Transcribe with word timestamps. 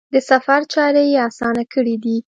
د 0.13 0.15
سفر 0.29 0.59
چارې 0.73 1.03
یې 1.11 1.19
اسانه 1.27 1.63
کړي 1.73 1.95
دي. 2.03 2.17